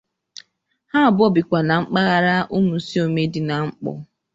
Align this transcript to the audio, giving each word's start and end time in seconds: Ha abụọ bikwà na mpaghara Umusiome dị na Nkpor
Ha 0.91 0.99
abụọ 1.07 1.27
bikwà 1.35 1.59
na 1.67 1.75
mpaghara 1.83 2.35
Umusiome 2.57 3.21
dị 3.33 3.41
na 3.47 3.55
Nkpor 3.67 3.97